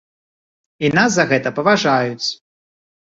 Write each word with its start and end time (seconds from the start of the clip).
І 0.87 0.89
нас 0.97 1.09
за 1.17 1.25
гэта 1.31 1.49
паважаюць! 1.59 2.27